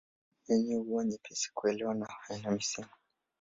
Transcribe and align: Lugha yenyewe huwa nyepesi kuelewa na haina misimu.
Lugha 0.47 0.53
yenyewe 0.59 0.81
huwa 0.83 1.05
nyepesi 1.05 1.51
kuelewa 1.53 1.93
na 1.93 2.05
haina 2.05 2.51
misimu. 2.51 2.89